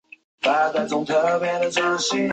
[0.41, 1.39] 南宋灭后
[1.69, 2.27] 不仕。